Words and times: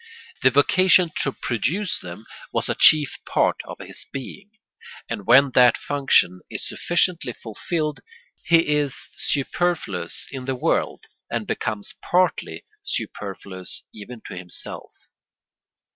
The 0.41 0.49
vocation 0.49 1.11
to 1.17 1.31
produce 1.31 1.99
them 1.99 2.25
was 2.51 2.67
a 2.67 2.73
chief 2.73 3.17
part 3.23 3.57
of 3.65 3.77
his 3.77 4.07
being, 4.11 4.49
and 5.07 5.27
when 5.27 5.51
that 5.51 5.77
function 5.77 6.41
is 6.49 6.67
sufficiently 6.67 7.33
fulfilled 7.33 7.99
he 8.41 8.67
is 8.77 9.09
superfluous 9.15 10.25
in 10.31 10.45
the 10.45 10.55
world 10.55 11.05
and 11.29 11.45
becomes 11.45 11.93
partly 12.01 12.65
superfluous 12.83 13.83
even 13.93 14.21
to 14.25 14.35
himself. 14.35 14.91